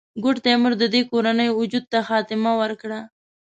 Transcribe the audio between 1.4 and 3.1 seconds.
وجود ته خاتمه ورکړه.